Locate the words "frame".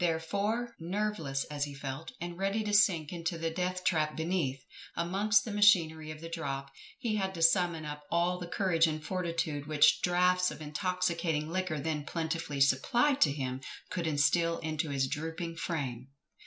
15.55-16.07